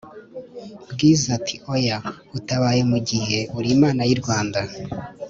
[0.91, 1.97] bwiza ati"oya
[2.37, 4.59] utabaye mugihe urimana y'irwanda"